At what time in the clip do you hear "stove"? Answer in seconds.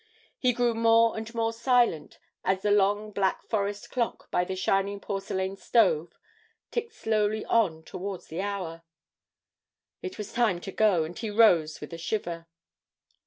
5.55-6.13